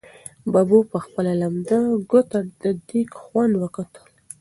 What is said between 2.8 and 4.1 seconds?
دېګ خوند وکتل.